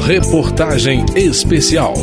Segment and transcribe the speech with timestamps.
[0.00, 1.94] Reportagem especial.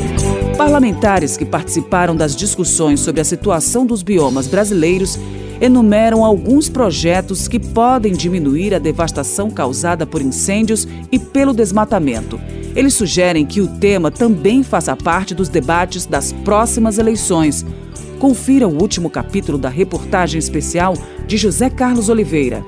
[0.57, 5.19] Parlamentares que participaram das discussões sobre a situação dos biomas brasileiros
[5.59, 12.39] enumeram alguns projetos que podem diminuir a devastação causada por incêndios e pelo desmatamento.
[12.75, 17.65] Eles sugerem que o tema também faça parte dos debates das próximas eleições.
[18.17, 20.93] Confira o último capítulo da reportagem especial
[21.27, 22.63] de José Carlos Oliveira.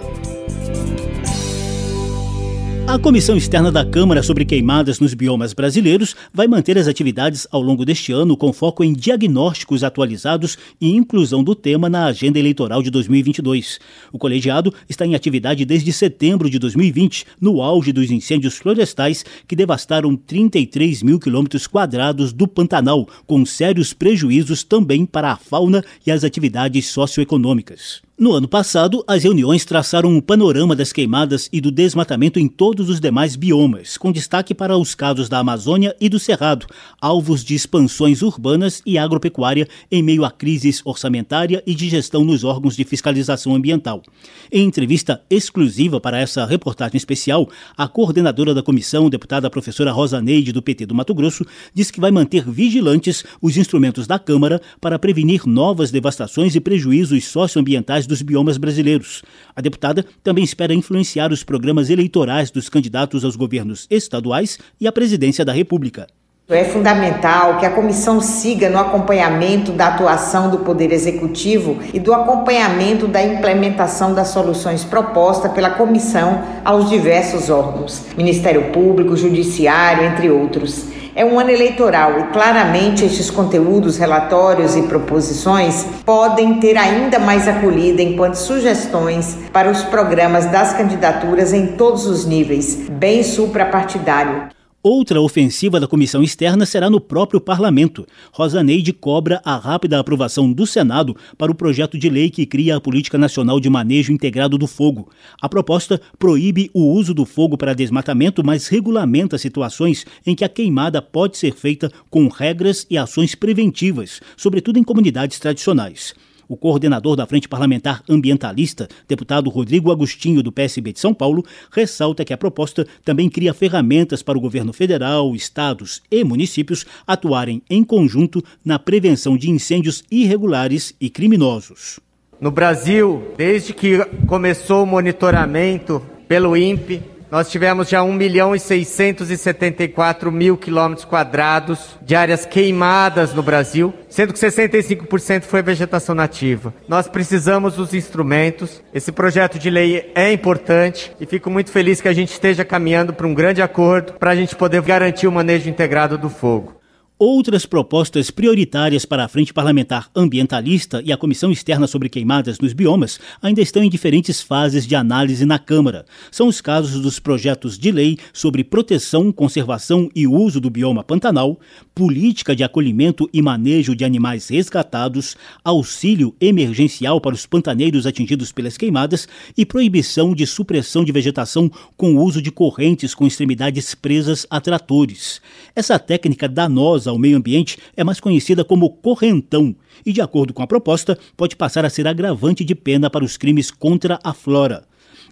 [2.92, 7.62] A Comissão Externa da Câmara sobre Queimadas nos Biomas Brasileiros vai manter as atividades ao
[7.62, 12.84] longo deste ano com foco em diagnósticos atualizados e inclusão do tema na agenda eleitoral
[12.84, 13.80] de 2022.
[14.12, 19.56] O colegiado está em atividade desde setembro de 2020, no auge dos incêndios florestais que
[19.56, 26.12] devastaram 33 mil quilômetros quadrados do Pantanal, com sérios prejuízos também para a fauna e
[26.12, 28.02] as atividades socioeconômicas.
[28.22, 32.88] No ano passado, as reuniões traçaram um panorama das queimadas e do desmatamento em todos
[32.88, 36.68] os demais biomas, com destaque para os casos da Amazônia e do Cerrado,
[37.02, 42.44] alvos de expansões urbanas e agropecuária em meio a crises orçamentária e de gestão nos
[42.44, 44.04] órgãos de fiscalização ambiental.
[44.52, 50.52] Em entrevista exclusiva para essa reportagem especial, a coordenadora da comissão, deputada professora Rosa Neide,
[50.52, 51.44] do PT do Mato Grosso,
[51.74, 57.26] disse que vai manter vigilantes os instrumentos da Câmara para prevenir novas devastações e prejuízos
[57.26, 59.24] socioambientais dos biomas brasileiros.
[59.56, 64.92] A deputada também espera influenciar os programas eleitorais dos candidatos aos governos estaduais e à
[64.92, 66.08] presidência da República.
[66.50, 72.14] É fundamental que a comissão siga no acompanhamento da atuação do Poder Executivo e do
[72.14, 80.30] acompanhamento da implementação das soluções propostas pela comissão aos diversos órgãos, Ministério Público, Judiciário, entre
[80.30, 80.88] outros.
[81.14, 87.50] É um ano eleitoral e claramente estes conteúdos, relatórios e proposições podem ter ainda mais
[87.50, 94.61] acolhida enquanto sugestões para os programas das candidaturas em todos os níveis, bem suprapartidário.
[94.84, 98.04] Outra ofensiva da comissão externa será no próprio parlamento.
[98.32, 102.78] Rosa Neide cobra a rápida aprovação do Senado para o projeto de lei que cria
[102.78, 105.10] a Política Nacional de Manejo Integrado do Fogo.
[105.40, 110.50] A proposta proíbe o uso do fogo para desmatamento, mas regulamenta situações em que a
[110.50, 116.16] queimada pode ser feita com regras e ações preventivas, sobretudo em comunidades tradicionais.
[116.52, 122.26] O coordenador da Frente Parlamentar Ambientalista, deputado Rodrigo Agostinho, do PSB de São Paulo, ressalta
[122.26, 127.86] que a proposta também cria ferramentas para o governo federal, estados e municípios atuarem em
[127.86, 132.02] conjunto na prevenção de incêndios irregulares e criminosos.
[132.42, 137.02] No Brasil, desde que começou o monitoramento pelo INPE,
[137.32, 143.94] nós tivemos já 1 milhão e 674 mil quilômetros quadrados de áreas queimadas no Brasil,
[144.10, 146.74] sendo que 65% foi vegetação nativa.
[146.90, 148.84] Nós precisamos dos instrumentos.
[148.94, 153.14] Esse projeto de lei é importante e fico muito feliz que a gente esteja caminhando
[153.14, 156.81] para um grande acordo para a gente poder garantir o manejo integrado do fogo.
[157.24, 162.74] Outras propostas prioritárias para a Frente Parlamentar Ambientalista e a Comissão Externa sobre Queimadas nos
[162.74, 166.04] Biomas ainda estão em diferentes fases de análise na Câmara.
[166.32, 171.60] São os casos dos projetos de lei sobre proteção, conservação e uso do bioma Pantanal,
[171.94, 178.78] política de acolhimento e manejo de animais resgatados, auxílio emergencial para os pantaneiros atingidos pelas
[178.78, 184.48] queimadas e proibição de supressão de vegetação com o uso de correntes com extremidades presas
[184.50, 185.40] a tratores.
[185.76, 190.64] Essa técnica danosa ao meio ambiente é mais conhecida como correntão e, de acordo com
[190.64, 194.86] a proposta, pode passar a ser agravante de pena para os crimes contra a flora.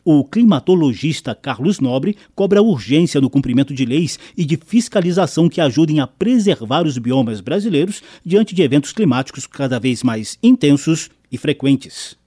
[0.05, 5.99] O climatologista Carlos Nobre cobra urgência no cumprimento de leis e de fiscalização que ajudem
[5.99, 12.17] a preservar os biomas brasileiros diante de eventos climáticos cada vez mais intensos e frequentes.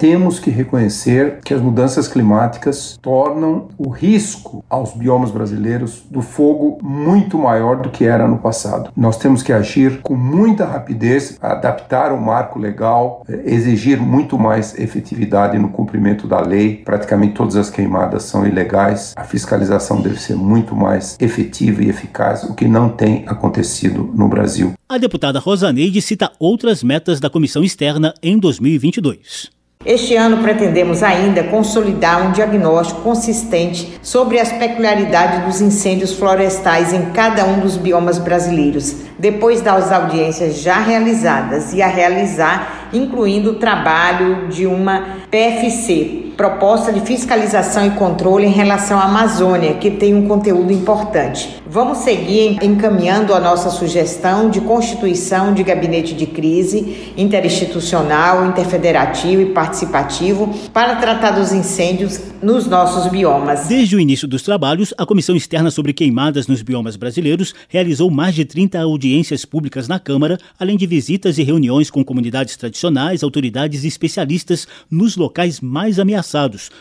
[0.00, 6.78] Temos que reconhecer que as mudanças climáticas tornam o risco aos biomas brasileiros do fogo
[6.82, 8.90] muito maior do que era no passado.
[8.96, 14.74] Nós temos que agir com muita rapidez, adaptar o marco legal, eh, exigir muito mais
[14.78, 16.76] efetividade no cumprimento da lei.
[16.82, 19.12] Praticamente todas as queimadas são ilegais.
[19.14, 24.28] A fiscalização deve ser muito mais efetiva e eficaz, o que não tem acontecido no
[24.28, 24.72] Brasil.
[24.88, 29.59] A deputada Rosaneide cita outras metas da comissão externa em 2022.
[29.82, 37.06] Este ano pretendemos ainda consolidar um diagnóstico consistente sobre as peculiaridades dos incêndios florestais em
[37.12, 43.54] cada um dos biomas brasileiros, depois das audiências já realizadas e a realizar, incluindo o
[43.54, 50.14] trabalho de uma PFC, Proposta de Fiscalização e Controle em relação à Amazônia, que tem
[50.14, 51.60] um conteúdo importante.
[51.66, 59.46] Vamos seguir encaminhando a nossa sugestão de constituição de gabinete de crise interinstitucional, interfederativo e
[59.52, 63.66] participativo para tratar dos incêndios nos nossos biomas.
[63.68, 68.34] Desde o início dos trabalhos, a Comissão Externa sobre Queimadas nos Biomas Brasileiros realizou mais
[68.34, 73.84] de 30 audiências públicas na Câmara, além de visitas e reuniões com comunidades tradicionais, autoridades
[73.84, 76.29] e especialistas nos locais mais ameaçados,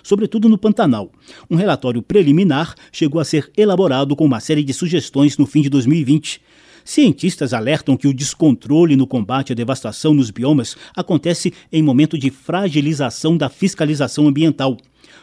[0.03, 1.11] sobretudo no Pantanal.
[1.49, 5.69] Um relatório preliminar chegou a ser elaborado com uma série de sugestões no fim de
[5.69, 6.41] 2020.
[6.83, 12.29] Cientistas alertam que o descontrole no combate à devastação nos biomas acontece em momento de
[12.31, 14.77] fragilização da fiscalização ambiental.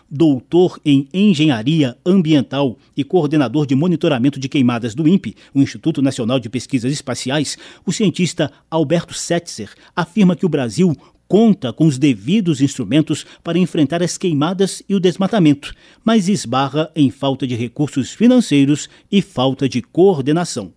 [0.09, 6.39] Doutor em Engenharia Ambiental e coordenador de monitoramento de queimadas do INPE, o Instituto Nacional
[6.39, 10.95] de Pesquisas Espaciais, o cientista Alberto Setzer afirma que o Brasil
[11.29, 15.73] conta com os devidos instrumentos para enfrentar as queimadas e o desmatamento,
[16.05, 20.73] mas esbarra em falta de recursos financeiros e falta de coordenação.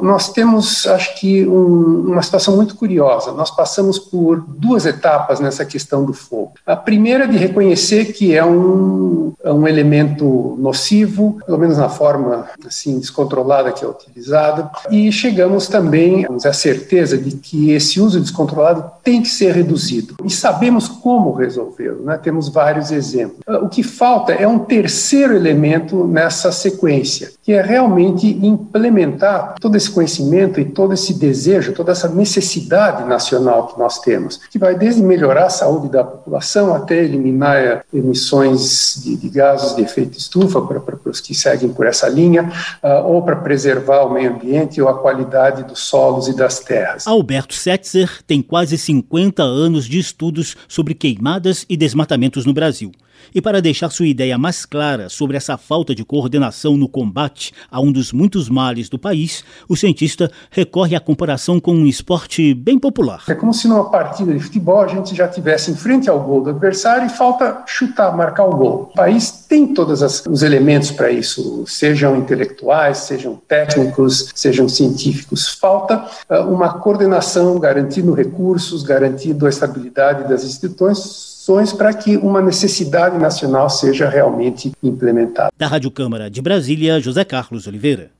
[0.00, 3.32] Nós temos, acho que, um, uma situação muito curiosa.
[3.32, 6.37] Nós passamos por duas etapas nessa questão do fogo.
[6.66, 12.46] A primeira de reconhecer que é um, é um elemento nocivo, pelo menos na forma
[12.66, 18.84] assim descontrolada que é utilizada, e chegamos também à certeza de que esse uso descontrolado
[19.02, 20.16] tem que ser reduzido.
[20.24, 22.18] E sabemos como resolvê-lo, né?
[22.22, 23.40] temos vários exemplos.
[23.62, 29.90] O que falta é um terceiro elemento nessa sequência, que é realmente implementar todo esse
[29.90, 35.02] conhecimento e todo esse desejo, toda essa necessidade nacional que nós temos, que vai desde
[35.02, 36.37] melhorar a saúde da população
[36.74, 41.86] até eliminar emissões de, de gases de efeito estufa para, para, os que seguem por
[41.86, 42.52] essa linha,
[42.82, 47.06] uh, ou para preservar o meio ambiente ou a qualidade dos solos e das terras.
[47.06, 52.92] Alberto Setzer tem quase 50 anos de estudos sobre queimadas e desmatamentos no Brasil.
[53.34, 57.80] E para deixar sua ideia mais clara sobre essa falta de coordenação no combate a
[57.80, 62.78] um dos muitos males do país, o cientista recorre à comparação com um esporte bem
[62.78, 63.24] popular.
[63.28, 66.42] É como se numa partida de futebol a gente já tivesse em frente ao gol
[66.42, 68.90] do adversário e falta chutar, marcar o gol.
[68.92, 75.48] O país tem todos os elementos para isso, sejam intelectuais, sejam técnicos, sejam científicos.
[75.48, 83.16] Falta uh, uma coordenação garantindo recursos, garantindo a estabilidade das instituições para que uma necessidade
[83.18, 85.50] nacional seja realmente implementada.
[85.56, 88.10] Da Rádio Câmara de Brasília, José Carlos Oliveira.